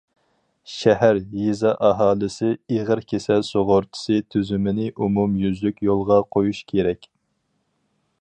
[0.75, 7.07] شەھەر، يېزا ئاھالىسى ئېغىر كېسەل سۇغۇرتىسى تۈزۈمىنى ئومۇميۈزلۈك يولغا قويۇش كېرەك.